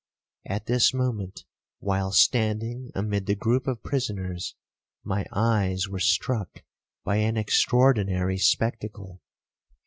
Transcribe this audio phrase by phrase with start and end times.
[0.47, 1.45] At this moment,
[1.77, 4.55] while standing amid the groupe of prisoners,
[5.03, 6.63] my eyes were struck
[7.03, 9.21] by an extraordinary spectacle.